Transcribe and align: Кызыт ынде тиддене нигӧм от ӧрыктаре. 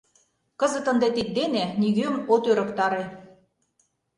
Кызыт 0.59 0.85
ынде 0.91 1.07
тиддене 1.15 1.63
нигӧм 1.81 2.15
от 2.33 2.43
ӧрыктаре. 2.51 3.03